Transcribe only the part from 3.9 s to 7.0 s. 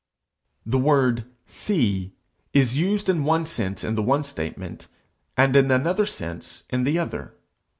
the one statement, and in another sense in the